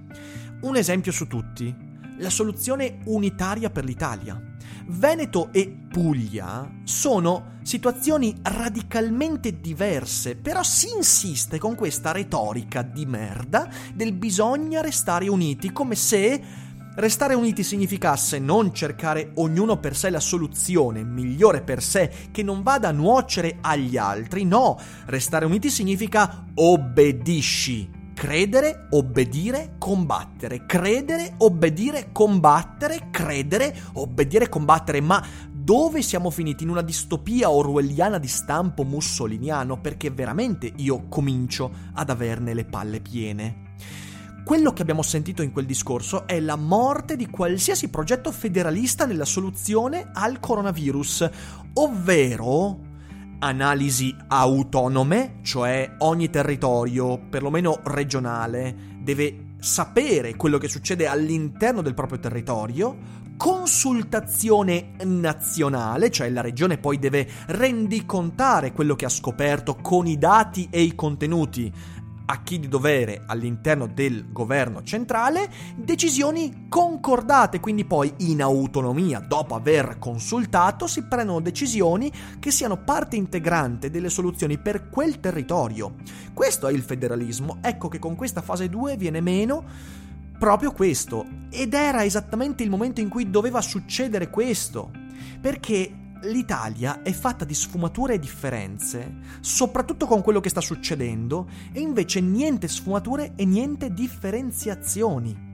Un 0.62 0.76
esempio 0.76 1.12
su 1.12 1.28
tutti, 1.28 1.74
la 2.18 2.30
soluzione 2.30 2.98
unitaria 3.06 3.70
per 3.70 3.86
l'Italia. 3.86 4.49
Veneto 4.92 5.50
e 5.52 5.68
Puglia 5.88 6.68
sono 6.84 7.58
situazioni 7.62 8.36
radicalmente 8.42 9.60
diverse, 9.60 10.36
però 10.36 10.64
si 10.64 10.90
insiste 10.96 11.60
con 11.60 11.76
questa 11.76 12.12
retorica 12.12 12.82
di 12.82 13.06
merda 13.06 13.70
del 13.94 14.14
bisogna 14.14 14.82
restare 14.82 15.30
uniti, 15.30 15.72
come 15.72 15.96
se 15.96 16.68
Restare 16.96 17.34
uniti 17.34 17.64
significasse 17.64 18.40
non 18.40 18.74
cercare 18.74 19.32
ognuno 19.36 19.80
per 19.80 19.96
sé 19.96 20.10
la 20.10 20.20
soluzione 20.20 21.02
migliore 21.02 21.62
per 21.62 21.82
sé 21.82 22.12
che 22.30 22.44
non 22.44 22.62
vada 22.62 22.90
a 22.90 22.92
nuocere 22.92 23.60
agli 23.62 23.96
altri, 23.96 24.44
no, 24.44 24.78
restare 25.06 25.46
uniti 25.46 25.70
significa 25.70 26.46
obbedisci. 26.54 27.99
Credere, 28.20 28.88
obbedire, 28.90 29.76
combattere. 29.78 30.66
Credere, 30.66 31.36
obbedire, 31.38 32.10
combattere. 32.12 33.08
Credere, 33.12 33.74
obbedire, 33.94 34.50
combattere. 34.50 35.00
Ma 35.00 35.26
dove 35.50 36.02
siamo 36.02 36.30
finiti? 36.30 36.64
In 36.64 36.70
una 36.70 36.82
distopia 36.82 37.50
orwelliana 37.50 38.18
di 38.18 38.28
stampo 38.28 38.84
mussoliniano? 38.84 39.80
Perché 39.80 40.10
veramente 40.10 40.70
io 40.76 41.08
comincio 41.08 41.72
ad 41.94 42.10
averne 42.10 42.54
le 42.54 42.66
palle 42.66 43.00
piene. 43.00 43.68
Quello 44.44 44.74
che 44.74 44.82
abbiamo 44.82 45.02
sentito 45.02 45.42
in 45.42 45.54
quel 45.54 45.66
discorso 45.66 46.28
è 46.28 46.42
la 46.42 46.58
morte 46.58 47.16
di 47.16 47.30
qualsiasi 47.30 47.88
progetto 47.88 48.34
federalista 48.34 49.06
nella 49.06 49.24
soluzione 49.24 50.10
al 50.12 50.42
coronavirus, 50.42 51.30
ovvero 51.76 52.89
analisi 53.40 54.16
autonome, 54.28 55.40
cioè 55.42 55.96
ogni 56.00 56.30
territorio, 56.30 57.18
perlomeno 57.18 57.80
regionale, 57.84 58.76
deve 59.00 59.48
sapere 59.60 60.36
quello 60.36 60.58
che 60.58 60.68
succede 60.68 61.08
all'interno 61.08 61.82
del 61.82 61.94
proprio 61.94 62.20
territorio, 62.20 63.18
consultazione 63.38 64.96
nazionale, 65.06 66.12
cioè 66.12 66.30
la 66.30 66.42
regione 66.42 66.78
poi 66.78 67.00
deve 67.00 67.26
rendicontare 67.48 68.74
quello 68.74 68.96
che 68.96 69.06
ha 69.06 69.10
scoperto 69.10 69.76
con 69.76 70.08
i 70.08 70.18
dati 70.18 70.68
e 70.70 70.82
i 70.82 70.94
contenuti 70.94 71.72
a 72.32 72.44
chi 72.44 72.60
di 72.60 72.68
dovere 72.68 73.24
all'interno 73.26 73.88
del 73.88 74.32
governo 74.32 74.84
centrale 74.84 75.50
decisioni 75.76 76.68
concordate, 76.70 77.60
quindi 77.60 77.86
poi 77.86 78.14
in 78.18 78.44
autonomia, 78.44 79.20
dopo 79.20 79.56
aver 79.56 79.98
consultato, 79.98 80.86
si 80.86 81.08
prendono 81.08 81.42
decisioni 81.42 82.12
che 82.38 82.52
siano 82.52 82.84
parte 82.84 83.16
integrante 83.16 83.90
delle 83.90 84.10
soluzioni 84.10 84.60
per 84.60 84.90
quel 84.90 85.20
territorio. 85.20 85.96
Questo 86.32 86.68
è 86.68 86.72
il 86.72 86.84
federalismo, 86.84 87.58
ecco 87.62 87.88
che 87.88 87.98
con 87.98 88.16
questa 88.16 88.42
fase 88.42 88.70
2 88.70 88.96
viene 88.96 89.22
meno 89.22 89.64
proprio 90.38 90.72
questo, 90.72 91.26
ed 91.50 91.74
era 91.74 92.04
esattamente 92.04 92.62
il 92.62 92.70
momento 92.70 93.02
in 93.02 93.10
cui 93.10 93.32
doveva 93.32 93.60
succedere 93.60 94.30
questo, 94.30 94.92
perché 95.42 96.09
l'Italia 96.24 97.02
è 97.02 97.12
fatta 97.12 97.46
di 97.46 97.54
sfumature 97.54 98.16
e 98.16 98.20
differenze, 98.20 99.20
soprattutto 99.40 100.06
con 100.06 100.22
quello 100.22 100.40
che 100.40 100.50
sta 100.50 100.62
succedendo, 100.62 101.48
e 101.72 101.80
invece 101.80 102.22
niente 102.22 102.68
sfumature 102.68 103.34
e 103.36 103.46
niente 103.46 103.94
differenziazioni 103.94 105.48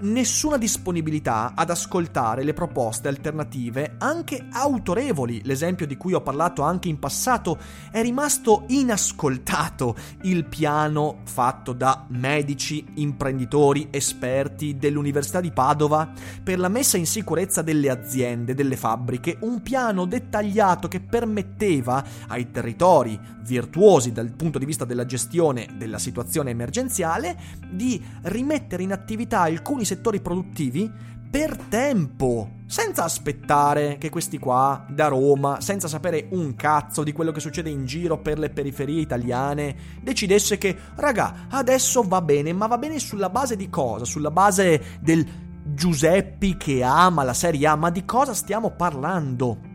nessuna 0.00 0.58
disponibilità 0.58 1.52
ad 1.54 1.70
ascoltare 1.70 2.42
le 2.42 2.52
proposte 2.52 3.08
alternative 3.08 3.94
anche 3.98 4.46
autorevoli. 4.50 5.40
L'esempio 5.44 5.86
di 5.86 5.96
cui 5.96 6.12
ho 6.12 6.20
parlato 6.20 6.62
anche 6.62 6.88
in 6.88 6.98
passato 6.98 7.58
è 7.90 8.02
rimasto 8.02 8.64
inascoltato 8.68 9.96
il 10.22 10.44
piano 10.44 11.20
fatto 11.24 11.72
da 11.72 12.04
medici, 12.08 12.84
imprenditori, 12.96 13.88
esperti 13.90 14.76
dell'Università 14.76 15.40
di 15.40 15.50
Padova 15.50 16.10
per 16.42 16.58
la 16.58 16.68
messa 16.68 16.96
in 16.96 17.06
sicurezza 17.06 17.62
delle 17.62 17.88
aziende, 17.88 18.54
delle 18.54 18.76
fabbriche, 18.76 19.38
un 19.40 19.62
piano 19.62 20.04
dettagliato 20.04 20.88
che 20.88 21.00
permetteva 21.00 22.04
ai 22.28 22.50
territori 22.50 23.18
virtuosi 23.42 24.12
dal 24.12 24.32
punto 24.32 24.58
di 24.58 24.64
vista 24.64 24.84
della 24.84 25.06
gestione 25.06 25.68
della 25.78 25.98
situazione 25.98 26.50
emergenziale 26.50 27.38
di 27.70 28.02
rimettere 28.22 28.82
in 28.82 28.92
attività 28.92 29.42
alcuni 29.42 29.84
settori 29.86 30.20
produttivi 30.20 30.90
per 31.30 31.56
tempo, 31.68 32.50
senza 32.66 33.04
aspettare 33.04 33.96
che 33.98 34.10
questi 34.10 34.38
qua 34.38 34.86
da 34.88 35.08
Roma, 35.08 35.60
senza 35.60 35.88
sapere 35.88 36.28
un 36.30 36.54
cazzo 36.54 37.02
di 37.02 37.12
quello 37.12 37.32
che 37.32 37.40
succede 37.40 37.68
in 37.68 37.84
giro 37.84 38.18
per 38.18 38.38
le 38.38 38.50
periferie 38.50 39.00
italiane, 39.00 39.76
decidesse 40.00 40.56
che, 40.56 40.76
raga, 40.96 41.46
adesso 41.50 42.02
va 42.02 42.22
bene, 42.22 42.52
ma 42.52 42.66
va 42.66 42.78
bene 42.78 42.98
sulla 42.98 43.28
base 43.28 43.56
di 43.56 43.68
cosa? 43.68 44.04
Sulla 44.04 44.30
base 44.30 44.98
del 45.00 45.26
Giuseppi 45.64 46.56
che 46.56 46.82
ama 46.82 47.22
la 47.22 47.34
Serie 47.34 47.66
A, 47.66 47.76
ma 47.76 47.90
di 47.90 48.04
cosa 48.04 48.32
stiamo 48.32 48.70
parlando? 48.70 49.74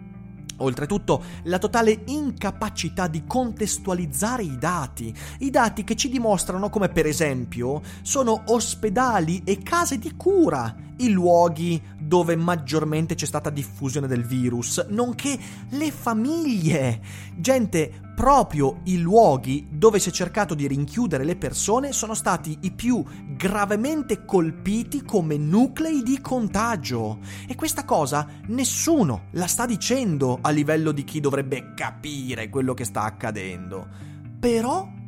Oltretutto, 0.58 1.24
la 1.44 1.58
totale 1.58 2.04
incapacità 2.06 3.08
di 3.08 3.24
contestualizzare 3.26 4.44
i 4.44 4.58
dati, 4.58 5.14
i 5.40 5.50
dati 5.50 5.84
che 5.84 5.96
ci 5.96 6.10
dimostrano 6.10 6.70
come 6.70 6.90
per 6.90 7.06
esempio 7.06 7.82
sono 8.02 8.44
ospedali 8.48 9.42
e 9.44 9.60
case 9.64 9.98
di 9.98 10.16
cura 10.16 10.76
i 10.98 11.10
luoghi 11.10 11.82
dove 12.02 12.36
maggiormente 12.36 13.16
c'è 13.16 13.26
stata 13.26 13.50
diffusione 13.50 14.08
del 14.08 14.26
virus, 14.26 14.86
nonché 14.90 15.38
le 15.70 15.92
famiglie. 15.92 17.02
Gente, 17.38 18.12
proprio 18.16 18.82
i 18.84 19.00
luoghi 19.00 19.68
dove 19.72 20.00
si 20.00 20.10
è 20.10 20.12
cercato 20.12 20.54
di 20.54 20.68
rinchiudere 20.68 21.24
le 21.24 21.36
persone 21.36 21.92
sono 21.92 22.14
stati 22.14 22.58
i 22.62 22.72
più 22.72 23.04
gravemente 23.36 24.26
colpiti 24.26 25.04
come 25.04 25.38
nuclei 25.38 26.04
di 26.04 26.22
contagio. 26.22 27.20
E 27.48 27.56
questa 27.56 27.86
cosa 27.86 28.28
nessuno 28.48 29.24
la 29.32 29.48
sta 29.48 29.66
dicendo 29.66 30.40
a 30.42 30.50
livello 30.50 30.92
di 30.92 31.04
chi 31.04 31.20
dovrebbe 31.20 31.74
capire 31.74 32.50
quello 32.50 32.74
che 32.74 32.86
sta 32.86 33.04
accadendo. 33.04 33.88
Però 34.40 35.00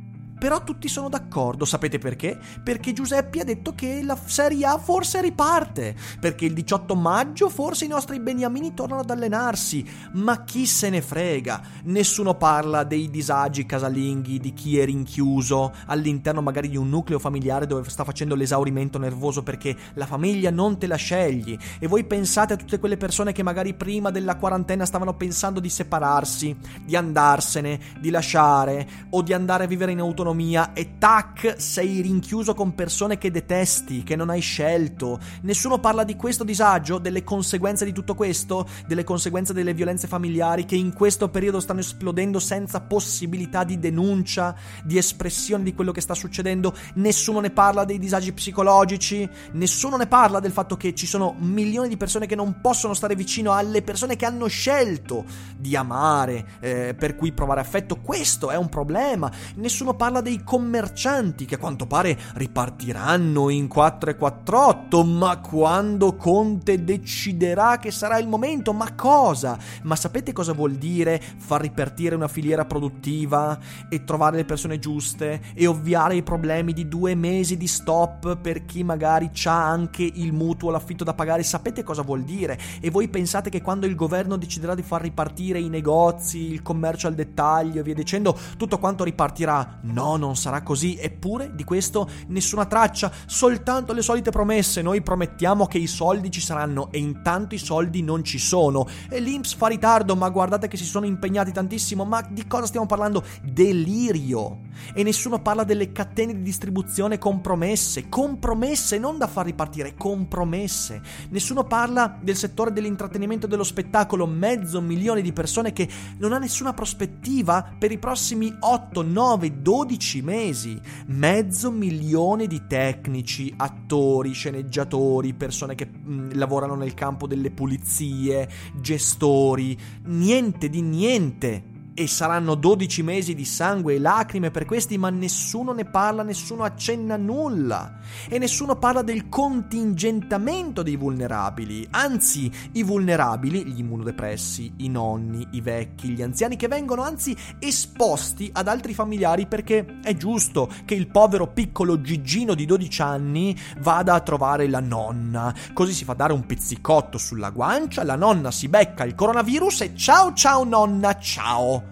però 0.43 0.61
tutti 0.61 0.89
sono 0.89 1.07
d'accordo, 1.07 1.63
sapete 1.63 1.99
perché? 1.99 2.37
Perché 2.61 2.91
Giuseppe 2.91 3.39
ha 3.39 3.43
detto 3.45 3.73
che 3.73 4.03
la 4.03 4.17
Serie 4.25 4.65
A 4.65 4.77
forse 4.77 5.21
riparte, 5.21 5.95
perché 6.19 6.43
il 6.43 6.53
18 6.53 6.95
maggio 6.95 7.47
forse 7.47 7.85
i 7.85 7.87
nostri 7.87 8.19
beniamini 8.19 8.73
tornano 8.73 8.99
ad 8.99 9.09
allenarsi, 9.09 9.89
ma 10.15 10.43
chi 10.43 10.65
se 10.65 10.89
ne 10.89 11.01
frega? 11.01 11.61
Nessuno 11.83 12.35
parla 12.35 12.83
dei 12.83 13.09
disagi 13.09 13.65
casalinghi, 13.65 14.37
di 14.37 14.51
chi 14.51 14.77
è 14.77 14.83
rinchiuso 14.83 15.71
all'interno 15.85 16.41
magari 16.41 16.67
di 16.67 16.75
un 16.75 16.89
nucleo 16.89 17.19
familiare 17.19 17.65
dove 17.65 17.89
sta 17.89 18.03
facendo 18.03 18.35
l'esaurimento 18.35 18.97
nervoso 18.97 19.43
perché 19.43 19.73
la 19.93 20.05
famiglia 20.05 20.51
non 20.51 20.77
te 20.77 20.87
la 20.87 20.97
scegli 20.97 21.57
e 21.79 21.87
voi 21.87 22.03
pensate 22.03 22.51
a 22.51 22.57
tutte 22.57 22.79
quelle 22.79 22.97
persone 22.97 23.31
che 23.31 23.43
magari 23.43 23.75
prima 23.75 24.11
della 24.11 24.35
quarantena 24.35 24.85
stavano 24.85 25.13
pensando 25.13 25.61
di 25.61 25.69
separarsi, 25.69 26.53
di 26.83 26.97
andarsene, 26.97 27.79
di 28.01 28.09
lasciare 28.09 28.85
o 29.11 29.21
di 29.21 29.31
andare 29.31 29.63
a 29.63 29.67
vivere 29.67 29.93
in 29.93 30.01
autonomia 30.01 30.31
autonomia 30.33 30.73
e 30.73 30.97
tac, 30.97 31.55
sei 31.57 32.01
rinchiuso 32.01 32.53
con 32.53 32.73
persone 32.73 33.17
che 33.17 33.31
detesti, 33.31 34.03
che 34.03 34.15
non 34.15 34.29
hai 34.29 34.41
scelto. 34.41 35.19
Nessuno 35.41 35.79
parla 35.79 36.03
di 36.03 36.15
questo 36.15 36.43
disagio, 36.43 36.97
delle 36.97 37.23
conseguenze 37.23 37.85
di 37.85 37.93
tutto 37.93 38.15
questo, 38.15 38.67
delle 38.87 39.03
conseguenze 39.03 39.53
delle 39.53 39.73
violenze 39.73 40.07
familiari 40.07 40.65
che 40.65 40.75
in 40.75 40.93
questo 40.93 41.29
periodo 41.29 41.59
stanno 41.59 41.81
esplodendo 41.81 42.39
senza 42.39 42.81
possibilità 42.81 43.63
di 43.63 43.77
denuncia, 43.79 44.55
di 44.83 44.97
espressione 44.97 45.63
di 45.63 45.73
quello 45.73 45.91
che 45.91 46.01
sta 46.01 46.15
succedendo. 46.15 46.73
Nessuno 46.95 47.39
ne 47.39 47.51
parla 47.51 47.85
dei 47.85 47.99
disagi 47.99 48.33
psicologici, 48.33 49.29
nessuno 49.53 49.97
ne 49.97 50.07
parla 50.07 50.39
del 50.39 50.51
fatto 50.51 50.75
che 50.75 50.95
ci 50.95 51.05
sono 51.05 51.35
milioni 51.37 51.87
di 51.87 51.97
persone 51.97 52.25
che 52.25 52.35
non 52.35 52.59
possono 52.59 52.93
stare 52.93 53.15
vicino 53.15 53.53
alle 53.53 53.83
persone 53.83 54.15
che 54.15 54.25
hanno 54.25 54.47
scelto 54.47 55.25
di 55.57 55.75
amare, 55.75 56.57
eh, 56.59 56.95
per 56.97 57.15
cui 57.15 57.31
provare 57.31 57.61
affetto. 57.61 57.97
Questo 57.97 58.49
è 58.49 58.55
un 58.55 58.69
problema. 58.69 59.31
Nessuno 59.55 59.93
parla 59.93 60.21
dei 60.23 60.43
commercianti 60.43 61.45
che 61.45 61.55
a 61.55 61.59
quanto 61.59 61.85
pare 61.85 62.17
ripartiranno 62.33 63.49
in 63.49 63.67
448, 63.67 65.03
ma 65.03 65.37
quando 65.37 66.15
Conte 66.15 66.83
deciderà 66.83 67.77
che 67.77 67.91
sarà 67.91 68.17
il 68.17 68.27
momento, 68.27 68.73
ma 68.73 68.95
cosa? 68.95 69.59
Ma 69.83 69.95
sapete 69.95 70.33
cosa 70.33 70.53
vuol 70.53 70.73
dire 70.73 71.21
far 71.37 71.61
ripartire 71.61 72.15
una 72.15 72.27
filiera 72.27 72.65
produttiva 72.65 73.59
e 73.89 74.03
trovare 74.03 74.37
le 74.37 74.45
persone 74.45 74.79
giuste 74.79 75.41
e 75.53 75.67
ovviare 75.67 76.15
i 76.15 76.23
problemi 76.23 76.73
di 76.73 76.87
due 76.87 77.13
mesi 77.13 77.57
di 77.57 77.67
stop 77.67 78.37
per 78.37 78.65
chi 78.65 78.83
magari 78.83 79.29
ha 79.45 79.69
anche 79.69 80.03
il 80.03 80.33
mutuo, 80.33 80.71
l'affitto 80.71 81.03
da 81.03 81.13
pagare? 81.13 81.43
Sapete 81.43 81.83
cosa 81.83 82.01
vuol 82.01 82.23
dire? 82.23 82.57
E 82.81 82.89
voi 82.89 83.09
pensate 83.09 83.49
che 83.49 83.61
quando 83.61 83.85
il 83.85 83.95
governo 83.95 84.37
deciderà 84.37 84.73
di 84.73 84.81
far 84.81 85.01
ripartire 85.01 85.59
i 85.59 85.69
negozi, 85.69 86.51
il 86.51 86.61
commercio 86.61 87.07
al 87.07 87.13
dettaglio 87.13 87.81
e 87.81 87.83
via 87.83 87.93
dicendo, 87.93 88.35
tutto 88.57 88.79
quanto 88.79 89.03
ripartirà? 89.03 89.79
No! 89.81 90.02
No, 90.03 90.17
non 90.17 90.35
sarà 90.35 90.61
così, 90.63 90.97
eppure 90.99 91.55
di 91.55 91.63
questo 91.63 92.09
nessuna 92.27 92.65
traccia, 92.65 93.09
soltanto 93.25 93.93
le 93.93 94.01
solite 94.01 94.31
promesse. 94.31 94.81
Noi 94.81 95.01
promettiamo 95.01 95.65
che 95.65 95.77
i 95.77 95.87
soldi 95.87 96.29
ci 96.29 96.41
saranno 96.41 96.91
e 96.91 96.97
intanto 96.97 97.55
i 97.55 97.57
soldi 97.57 98.03
non 98.03 98.21
ci 98.21 98.37
sono. 98.37 98.85
E 99.09 99.21
l'Inps 99.21 99.53
fa 99.53 99.67
ritardo, 99.67 100.17
ma 100.17 100.27
guardate 100.27 100.67
che 100.67 100.75
si 100.75 100.83
sono 100.83 101.05
impegnati 101.05 101.53
tantissimo. 101.53 102.03
Ma 102.03 102.21
di 102.21 102.45
cosa 102.47 102.65
stiamo 102.65 102.85
parlando? 102.85 103.23
Delirio. 103.43 104.59
E 104.93 105.03
nessuno 105.03 105.41
parla 105.41 105.63
delle 105.63 105.93
catene 105.93 106.33
di 106.33 106.41
distribuzione 106.41 107.17
compromesse. 107.17 108.09
Compromesse, 108.09 108.97
non 108.97 109.17
da 109.17 109.27
far 109.27 109.45
ripartire, 109.45 109.95
compromesse. 109.95 111.01
Nessuno 111.29 111.63
parla 111.63 112.17
del 112.19 112.35
settore 112.35 112.73
dell'intrattenimento 112.73 113.45
e 113.45 113.49
dello 113.49 113.63
spettacolo. 113.63 114.27
Mezzo 114.27 114.81
milione 114.81 115.21
di 115.21 115.31
persone 115.31 115.71
che 115.71 115.87
non 116.17 116.33
ha 116.33 116.39
nessuna 116.39 116.73
prospettiva 116.73 117.73
per 117.79 117.93
i 117.93 117.99
prossimi 117.99 118.53
8, 118.59 119.01
9, 119.01 119.61
12 119.61 119.91
mesi. 120.21 120.79
Mezzo 121.07 121.71
milione 121.71 122.47
di 122.47 122.63
tecnici, 122.67 123.53
attori, 123.55 124.33
sceneggiatori, 124.33 125.33
persone 125.33 125.75
che 125.75 125.85
mh, 125.85 126.11
mm, 126.11 126.29
lavorano 126.33 126.75
nel 126.75 126.93
campo 126.93 127.27
delle 127.27 127.51
pulizie, 127.51 128.49
gestori. 128.79 129.77
Niente 130.05 130.69
di 130.69 130.81
niente 130.81 131.71
e 131.95 132.07
saranno 132.07 132.55
12 132.55 133.03
mesi 133.03 133.35
di 133.35 133.45
sangue 133.45 133.95
e 133.95 133.99
lacrime 133.99 134.51
per 134.51 134.65
questi, 134.65 134.97
ma 134.97 135.09
nessuno 135.09 135.73
ne 135.73 135.85
parla, 135.85 136.23
nessuno 136.23 136.63
accenna 136.63 137.17
nulla. 137.17 137.99
E 138.27 138.37
nessuno 138.39 138.77
parla 138.77 139.01
del 139.01 139.29
contingentamento 139.29 140.81
dei 140.81 140.95
vulnerabili. 140.95 141.87
Anzi, 141.91 142.51
i 142.73 142.83
vulnerabili, 142.83 143.65
gli 143.65 143.79
immunodepressi, 143.79 144.73
i 144.77 144.89
nonni, 144.89 145.47
i 145.51 145.61
vecchi, 145.61 146.09
gli 146.09 146.21
anziani 146.21 146.55
che 146.55 146.67
vengono 146.67 147.03
anzi 147.03 147.35
esposti 147.59 148.49
ad 148.53 148.67
altri 148.67 148.93
familiari 148.93 149.45
perché 149.47 149.99
è 150.03 150.15
giusto 150.15 150.69
che 150.85 150.95
il 150.95 151.07
povero 151.07 151.47
piccolo 151.47 152.01
Gigino 152.01 152.55
di 152.55 152.65
12 152.65 153.01
anni 153.01 153.55
vada 153.79 154.13
a 154.15 154.21
trovare 154.21 154.67
la 154.67 154.79
nonna. 154.79 155.53
Così 155.73 155.93
si 155.93 156.03
fa 156.05 156.13
dare 156.13 156.33
un 156.33 156.45
pizzicotto 156.45 157.17
sulla 157.17 157.51
guancia, 157.51 158.03
la 158.03 158.15
nonna 158.15 158.51
si 158.51 158.67
becca 158.67 159.03
il 159.03 159.15
coronavirus 159.15 159.81
e 159.81 159.95
ciao 159.95 160.33
ciao 160.33 160.63
nonna, 160.63 161.17
ciao. 161.17 161.82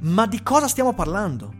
Ma 0.00 0.26
di 0.26 0.42
cosa 0.44 0.68
stiamo 0.68 0.94
parlando? 0.94 1.52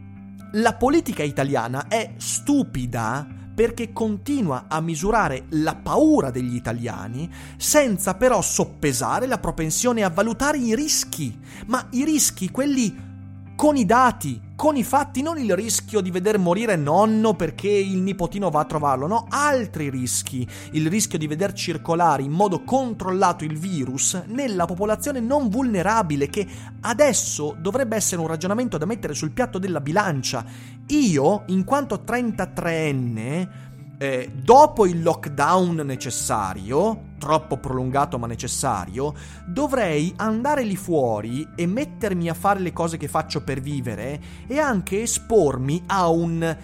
La 0.52 0.74
politica 0.74 1.24
italiana 1.24 1.88
è 1.88 2.14
stupida 2.18 3.26
perché 3.52 3.92
continua 3.92 4.66
a 4.68 4.80
misurare 4.80 5.46
la 5.50 5.74
paura 5.74 6.30
degli 6.30 6.54
italiani 6.54 7.28
senza 7.56 8.14
però 8.14 8.40
soppesare 8.40 9.26
la 9.26 9.38
propensione 9.38 10.04
a 10.04 10.10
valutare 10.10 10.58
i 10.58 10.76
rischi, 10.76 11.36
ma 11.66 11.84
i 11.90 12.04
rischi, 12.04 12.52
quelli 12.52 13.06
con 13.58 13.74
i 13.74 13.84
dati, 13.84 14.40
con 14.54 14.76
i 14.76 14.84
fatti, 14.84 15.20
non 15.20 15.36
il 15.36 15.52
rischio 15.56 16.00
di 16.00 16.12
veder 16.12 16.38
morire 16.38 16.76
nonno 16.76 17.34
perché 17.34 17.68
il 17.68 17.98
nipotino 17.98 18.50
va 18.50 18.60
a 18.60 18.64
trovarlo, 18.64 19.08
no, 19.08 19.26
altri 19.28 19.90
rischi, 19.90 20.46
il 20.74 20.88
rischio 20.88 21.18
di 21.18 21.26
veder 21.26 21.52
circolare 21.54 22.22
in 22.22 22.30
modo 22.30 22.62
controllato 22.62 23.42
il 23.42 23.58
virus 23.58 24.22
nella 24.26 24.64
popolazione 24.64 25.18
non 25.18 25.48
vulnerabile 25.48 26.28
che 26.28 26.46
adesso 26.82 27.56
dovrebbe 27.58 27.96
essere 27.96 28.20
un 28.20 28.28
ragionamento 28.28 28.78
da 28.78 28.86
mettere 28.86 29.14
sul 29.14 29.32
piatto 29.32 29.58
della 29.58 29.80
bilancia. 29.80 30.44
Io, 30.86 31.42
in 31.46 31.64
quanto 31.64 32.04
33enne, 32.06 33.48
eh, 33.98 34.30
dopo 34.32 34.86
il 34.86 35.02
lockdown 35.02 35.76
necessario, 35.84 37.06
troppo 37.18 37.58
prolungato 37.58 38.16
ma 38.18 38.28
necessario, 38.28 39.12
dovrei 39.44 40.12
andare 40.16 40.62
lì 40.62 40.76
fuori 40.76 41.46
e 41.56 41.66
mettermi 41.66 42.28
a 42.28 42.34
fare 42.34 42.60
le 42.60 42.72
cose 42.72 42.96
che 42.96 43.08
faccio 43.08 43.42
per 43.42 43.60
vivere 43.60 44.20
e 44.46 44.58
anche 44.58 45.02
espormi 45.02 45.82
a 45.86 46.08
un 46.08 46.56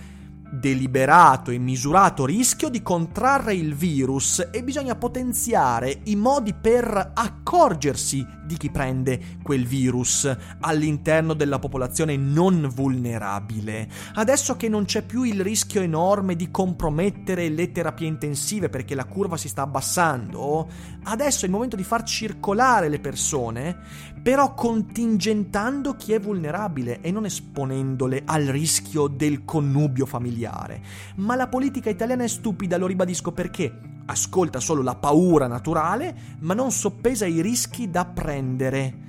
deliberato 0.54 1.50
e 1.50 1.58
misurato 1.58 2.24
rischio 2.24 2.68
di 2.68 2.80
contrarre 2.80 3.54
il 3.54 3.74
virus 3.74 4.48
e 4.52 4.62
bisogna 4.62 4.94
potenziare 4.94 6.02
i 6.04 6.14
modi 6.14 6.54
per 6.54 7.12
accorgersi 7.12 8.24
di 8.44 8.56
chi 8.56 8.70
prende 8.70 9.38
quel 9.42 9.66
virus 9.66 10.30
all'interno 10.60 11.34
della 11.34 11.58
popolazione 11.58 12.16
non 12.16 12.70
vulnerabile. 12.72 13.88
Adesso 14.14 14.56
che 14.56 14.68
non 14.68 14.84
c'è 14.84 15.02
più 15.02 15.22
il 15.22 15.40
rischio 15.40 15.80
enorme 15.80 16.36
di 16.36 16.50
compromettere 16.50 17.48
le 17.48 17.72
terapie 17.72 18.06
intensive 18.06 18.68
perché 18.68 18.94
la 18.94 19.04
curva 19.04 19.36
si 19.36 19.48
sta 19.48 19.62
abbassando, 19.62 20.68
adesso 21.04 21.42
è 21.42 21.44
il 21.46 21.52
momento 21.52 21.76
di 21.76 21.84
far 21.84 22.02
circolare 22.02 22.88
le 22.88 23.00
persone, 23.00 23.76
però 24.22 24.54
contingentando 24.54 25.94
chi 25.96 26.12
è 26.12 26.20
vulnerabile 26.20 27.00
e 27.00 27.10
non 27.10 27.24
esponendole 27.24 28.22
al 28.24 28.44
rischio 28.44 29.06
del 29.06 29.44
connubio 29.44 30.06
familiare. 30.06 30.80
Ma 31.16 31.34
la 31.36 31.48
politica 31.48 31.90
italiana 31.90 32.24
è 32.24 32.28
stupida, 32.28 32.78
lo 32.78 32.86
ribadisco 32.86 33.32
perché 33.32 33.92
ascolta 34.06 34.60
solo 34.60 34.82
la 34.82 34.94
paura 34.94 35.46
naturale, 35.46 36.14
ma 36.40 36.54
non 36.54 36.70
soppesa 36.70 37.26
i 37.26 37.40
rischi 37.40 37.90
da 37.90 38.04
prendere. 38.04 39.02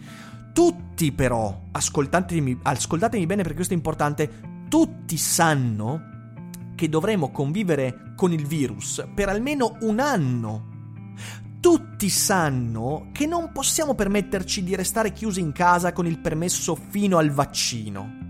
Tutti 0.54 1.12
però, 1.12 1.64
ascoltatemi, 1.72 2.60
ascoltatemi 2.62 3.26
bene 3.26 3.42
perché 3.42 3.58
questo 3.58 3.74
è 3.74 3.78
importante, 3.78 4.30
tutti 4.70 5.18
sanno 5.18 6.14
che 6.76 6.90
dovremo 6.90 7.32
convivere 7.32 8.14
con 8.16 8.32
il 8.32 8.46
virus 8.46 9.06
per 9.14 9.30
almeno 9.30 9.78
un 9.82 10.00
anno. 10.00 10.74
Tutti 11.60 12.10
sanno 12.10 13.08
che 13.12 13.26
non 13.26 13.52
possiamo 13.52 13.96
permetterci 13.96 14.64
di 14.64 14.76
restare 14.76 15.12
chiusi 15.12 15.40
in 15.40 15.52
casa 15.52 15.94
con 15.94 16.06
il 16.06 16.20
permesso 16.20 16.76
fino 16.76 17.18
al 17.18 17.32
vaccino. 17.32 18.25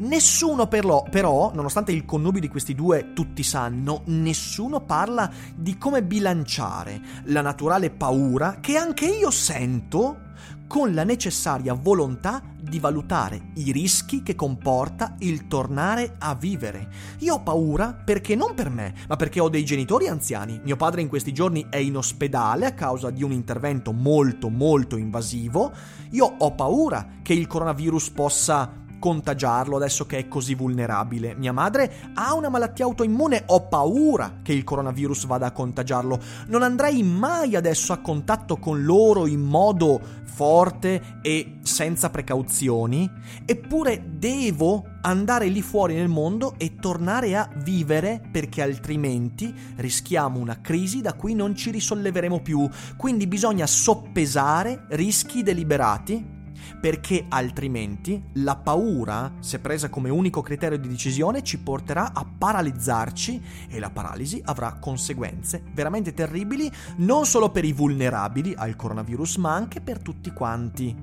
Nessuno 0.00 0.66
però, 0.66 1.02
però, 1.10 1.52
nonostante 1.54 1.92
il 1.92 2.06
connubio 2.06 2.40
di 2.40 2.48
questi 2.48 2.74
due 2.74 3.12
tutti 3.12 3.42
sanno, 3.42 4.00
nessuno 4.06 4.80
parla 4.80 5.30
di 5.54 5.76
come 5.76 6.02
bilanciare 6.02 7.00
la 7.24 7.42
naturale 7.42 7.90
paura 7.90 8.60
che 8.60 8.76
anche 8.76 9.04
io 9.04 9.30
sento 9.30 10.28
con 10.66 10.94
la 10.94 11.02
necessaria 11.02 11.74
volontà 11.74 12.40
di 12.62 12.78
valutare 12.78 13.50
i 13.56 13.72
rischi 13.72 14.22
che 14.22 14.36
comporta 14.36 15.16
il 15.18 15.48
tornare 15.48 16.14
a 16.18 16.34
vivere. 16.34 16.88
Io 17.18 17.34
ho 17.34 17.42
paura 17.42 17.92
perché 17.92 18.36
non 18.36 18.54
per 18.54 18.70
me, 18.70 18.94
ma 19.08 19.16
perché 19.16 19.40
ho 19.40 19.48
dei 19.48 19.64
genitori 19.64 20.06
anziani. 20.06 20.60
Mio 20.62 20.76
padre 20.76 21.00
in 21.00 21.08
questi 21.08 21.32
giorni 21.32 21.66
è 21.68 21.76
in 21.76 21.96
ospedale 21.96 22.66
a 22.66 22.72
causa 22.72 23.10
di 23.10 23.24
un 23.24 23.32
intervento 23.32 23.92
molto 23.92 24.48
molto 24.48 24.96
invasivo. 24.96 25.72
Io 26.10 26.24
ho 26.24 26.54
paura 26.54 27.18
che 27.20 27.32
il 27.32 27.48
coronavirus 27.48 28.10
possa 28.10 28.79
contagiarlo 29.00 29.74
adesso 29.74 30.06
che 30.06 30.18
è 30.18 30.28
così 30.28 30.54
vulnerabile. 30.54 31.34
Mia 31.34 31.52
madre 31.52 31.92
ha 32.14 32.34
una 32.34 32.48
malattia 32.48 32.84
autoimmune, 32.84 33.42
ho 33.46 33.66
paura 33.66 34.36
che 34.42 34.52
il 34.52 34.62
coronavirus 34.62 35.26
vada 35.26 35.46
a 35.46 35.50
contagiarlo. 35.50 36.20
Non 36.46 36.62
andrei 36.62 37.02
mai 37.02 37.56
adesso 37.56 37.92
a 37.92 37.98
contatto 37.98 38.58
con 38.58 38.84
loro 38.84 39.26
in 39.26 39.40
modo 39.40 40.00
forte 40.22 41.18
e 41.22 41.58
senza 41.62 42.10
precauzioni, 42.10 43.10
eppure 43.44 44.04
devo 44.16 44.84
andare 45.02 45.48
lì 45.48 45.62
fuori 45.62 45.94
nel 45.94 46.08
mondo 46.08 46.54
e 46.56 46.76
tornare 46.76 47.36
a 47.36 47.48
vivere 47.56 48.22
perché 48.30 48.62
altrimenti 48.62 49.52
rischiamo 49.76 50.38
una 50.38 50.60
crisi 50.60 51.00
da 51.00 51.14
cui 51.14 51.34
non 51.34 51.56
ci 51.56 51.70
risolleveremo 51.70 52.40
più. 52.40 52.68
Quindi 52.96 53.26
bisogna 53.26 53.66
soppesare 53.66 54.84
rischi 54.90 55.42
deliberati 55.42 56.38
perché 56.80 57.26
altrimenti 57.28 58.22
la 58.34 58.56
paura, 58.56 59.34
se 59.40 59.58
presa 59.58 59.88
come 59.88 60.08
unico 60.08 60.40
criterio 60.40 60.78
di 60.78 60.88
decisione, 60.88 61.42
ci 61.42 61.58
porterà 61.58 62.12
a 62.12 62.24
paralizzarci 62.24 63.42
e 63.68 63.78
la 63.78 63.90
paralisi 63.90 64.40
avrà 64.44 64.78
conseguenze 64.80 65.62
veramente 65.72 66.14
terribili 66.14 66.70
non 66.98 67.26
solo 67.26 67.50
per 67.50 67.64
i 67.64 67.72
vulnerabili 67.72 68.54
al 68.56 68.76
coronavirus, 68.76 69.36
ma 69.36 69.54
anche 69.54 69.80
per 69.80 70.00
tutti 70.00 70.32
quanti. 70.32 70.96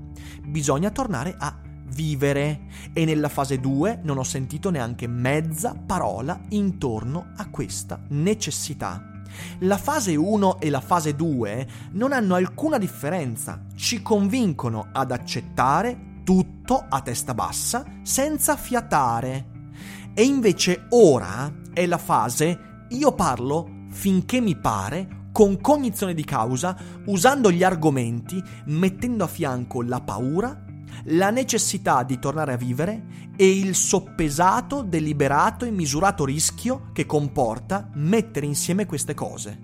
Bisogna 0.43 0.89
tornare 0.89 1.35
a 1.37 1.55
vivere 1.89 2.65
e 2.93 3.05
nella 3.05 3.29
fase 3.29 3.59
2 3.59 4.01
non 4.03 4.17
ho 4.17 4.23
sentito 4.23 4.69
neanche 4.69 5.07
mezza 5.07 5.73
parola 5.73 6.39
intorno 6.49 7.31
a 7.37 7.49
questa 7.49 7.99
necessità. 8.09 9.16
La 9.59 9.77
fase 9.77 10.15
1 10.15 10.59
e 10.59 10.69
la 10.69 10.81
fase 10.81 11.15
2 11.15 11.67
non 11.91 12.11
hanno 12.11 12.35
alcuna 12.35 12.77
differenza, 12.77 13.65
ci 13.75 14.01
convincono 14.01 14.89
ad 14.91 15.11
accettare 15.11 16.21
tutto 16.23 16.85
a 16.87 17.01
testa 17.01 17.33
bassa 17.33 17.85
senza 18.03 18.55
fiatare. 18.55 19.55
E 20.13 20.23
invece 20.23 20.85
ora 20.89 21.51
è 21.73 21.85
la 21.85 21.97
fase 21.97 22.85
io 22.89 23.11
parlo 23.13 23.85
finché 23.89 24.39
mi 24.39 24.55
pare, 24.55 25.29
con 25.31 25.59
cognizione 25.59 26.13
di 26.13 26.23
causa, 26.23 26.75
usando 27.05 27.51
gli 27.51 27.63
argomenti, 27.63 28.41
mettendo 28.65 29.23
a 29.23 29.27
fianco 29.27 29.81
la 29.81 29.99
paura, 30.01 30.65
la 31.09 31.29
necessità 31.29 32.03
di 32.03 32.19
tornare 32.19 32.53
a 32.53 32.57
vivere 32.57 33.31
e 33.35 33.49
il 33.49 33.75
soppesato, 33.75 34.81
deliberato 34.81 35.63
e 35.63 35.71
misurato 35.71 36.25
rischio 36.25 36.89
che 36.91 37.05
comporta 37.05 37.89
mettere 37.93 38.45
insieme 38.45 38.85
queste 38.85 39.13
cose. 39.13 39.59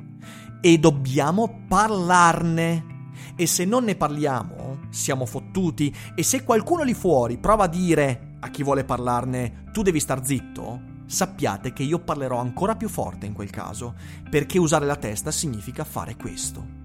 E 0.61 0.77
dobbiamo 0.77 1.65
parlarne. 1.67 2.91
E 3.35 3.47
se 3.47 3.65
non 3.65 3.83
ne 3.83 3.95
parliamo, 3.95 4.87
siamo 4.89 5.25
fottuti. 5.25 5.93
E 6.15 6.23
se 6.23 6.43
qualcuno 6.43 6.83
lì 6.83 6.93
fuori 6.93 7.37
prova 7.37 7.65
a 7.65 7.69
dire 7.69 8.35
a 8.39 8.49
chi 8.49 8.63
vuole 8.63 8.85
parlarne 8.85 9.65
tu 9.73 9.81
devi 9.81 9.99
star 9.99 10.25
zitto, 10.25 10.81
sappiate 11.05 11.73
che 11.73 11.83
io 11.83 11.99
parlerò 11.99 12.37
ancora 12.37 12.75
più 12.75 12.87
forte 12.87 13.25
in 13.25 13.33
quel 13.33 13.49
caso, 13.49 13.95
perché 14.29 14.59
usare 14.59 14.85
la 14.85 14.95
testa 14.95 15.31
significa 15.31 15.83
fare 15.83 16.15
questo. 16.15 16.82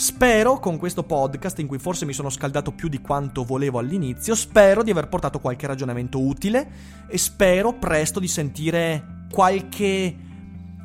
Spero 0.00 0.58
con 0.60 0.78
questo 0.78 1.02
podcast, 1.02 1.58
in 1.58 1.66
cui 1.66 1.78
forse 1.78 2.06
mi 2.06 2.14
sono 2.14 2.30
scaldato 2.30 2.72
più 2.72 2.88
di 2.88 3.02
quanto 3.02 3.44
volevo 3.44 3.78
all'inizio, 3.78 4.34
spero 4.34 4.82
di 4.82 4.90
aver 4.90 5.08
portato 5.08 5.40
qualche 5.40 5.66
ragionamento 5.66 6.18
utile 6.18 6.70
e 7.06 7.18
spero 7.18 7.74
presto 7.74 8.18
di 8.18 8.26
sentire 8.26 9.26
qualche 9.30 10.16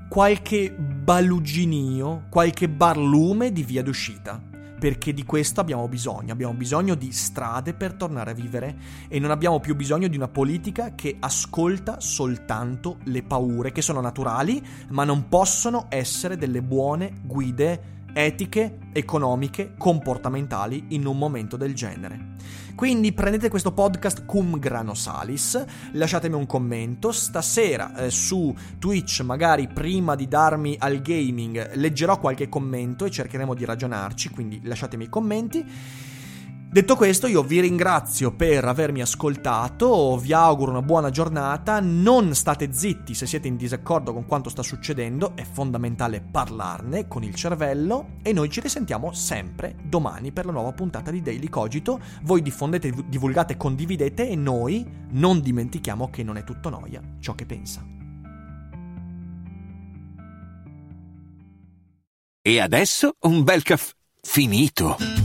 qualche 0.10 0.70
baluginio, 0.70 2.26
qualche 2.30 2.68
barlume 2.68 3.54
di 3.54 3.64
via 3.64 3.82
d'uscita. 3.82 4.38
Perché 4.78 5.14
di 5.14 5.24
questo 5.24 5.62
abbiamo 5.62 5.88
bisogno, 5.88 6.34
abbiamo 6.34 6.54
bisogno 6.54 6.94
di 6.96 7.14
strade 7.14 7.74
per 7.74 7.94
tornare 7.94 8.32
a 8.32 8.34
vivere 8.34 8.76
e 9.08 9.18
non 9.20 9.32
abbiamo 9.32 9.62
più 9.62 9.78
bisogno 9.78 10.10
di 10.10 10.18
una 10.18 10.28
politica 10.28 10.94
che 10.94 11.16
ascolta 11.22 12.02
soltanto 12.02 12.98
le 13.06 13.24
paure 13.24 13.72
che 13.72 13.82
sono 13.82 14.02
naturali, 14.02 14.62
ma 14.90 15.06
non 15.06 15.30
possono 15.30 15.86
essere 15.88 16.36
delle 16.36 16.62
buone 16.62 17.14
guide 17.24 17.95
etiche, 18.18 18.78
economiche, 18.94 19.74
comportamentali 19.78 20.86
in 20.90 21.06
un 21.06 21.18
momento 21.18 21.58
del 21.58 21.76
genere. 21.76 22.36
Quindi 22.76 23.12
prendete 23.12 23.50
questo 23.50 23.74
podcast 23.74 24.26
cum 24.26 24.58
grano 24.58 24.94
salis, 24.94 25.64
lasciatemi 25.92 26.36
un 26.36 26.46
commento, 26.46 27.12
stasera 27.12 27.96
eh, 27.96 28.10
su 28.10 28.56
Twitch 28.80 29.22
magari 29.22 29.68
prima 29.68 30.16
di 30.16 30.28
darmi 30.30 30.76
al 30.80 31.02
gaming 31.02 31.74
leggerò 31.76 32.20
qualche 32.20 32.48
commento 32.48 33.04
e 33.04 33.12
cercheremo 33.12 33.54
di 33.54 33.66
ragionarci, 33.66 34.30
quindi 34.30 34.62
lasciatemi 34.64 35.06
i 35.06 35.10
commenti. 35.10 35.66
Detto 36.76 36.98
questo, 36.98 37.28
io 37.28 37.42
vi 37.42 37.62
ringrazio 37.62 38.34
per 38.34 38.66
avermi 38.66 39.00
ascoltato, 39.00 40.18
vi 40.18 40.34
auguro 40.34 40.72
una 40.72 40.82
buona 40.82 41.10
giornata, 41.10 41.80
non 41.80 42.36
state 42.36 42.74
zitti 42.74 43.14
se 43.14 43.26
siete 43.26 43.48
in 43.48 43.56
disaccordo 43.56 44.12
con 44.12 44.26
quanto 44.26 44.50
sta 44.50 44.62
succedendo, 44.62 45.38
è 45.38 45.46
fondamentale 45.46 46.20
parlarne 46.20 47.08
con 47.08 47.24
il 47.24 47.34
cervello 47.34 48.18
e 48.22 48.34
noi 48.34 48.50
ci 48.50 48.60
risentiamo 48.60 49.14
sempre 49.14 49.78
domani 49.86 50.34
per 50.34 50.48
la 50.48 50.52
nuova 50.52 50.74
puntata 50.74 51.12
di 51.12 51.22
Daily 51.22 51.48
Cogito. 51.48 51.98
Voi 52.24 52.42
diffondete, 52.42 52.94
divulgate, 53.08 53.56
condividete 53.56 54.28
e 54.28 54.36
noi 54.36 54.86
non 55.12 55.40
dimentichiamo 55.40 56.10
che 56.10 56.24
non 56.24 56.36
è 56.36 56.44
tutto 56.44 56.68
noia 56.68 57.00
ciò 57.22 57.36
che 57.36 57.46
pensa. 57.46 57.88
E 62.42 62.60
adesso 62.60 63.16
un 63.22 63.44
bel 63.46 63.64
caffè 63.64 63.94
finito. 64.22 65.25